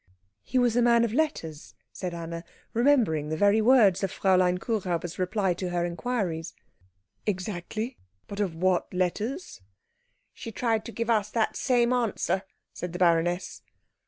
[0.41, 5.19] "He was a man of letters," said Anna, remembering the very words of Fräulein Kuhräuber's
[5.19, 6.55] reply to her inquiries.
[7.27, 7.99] "Exactly.
[8.27, 9.61] But of what letters?"
[10.33, 12.41] "She tried to give us that same answer,"
[12.73, 13.61] said the baroness.